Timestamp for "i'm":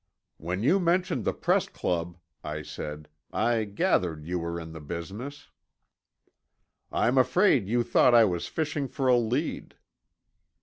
6.91-7.19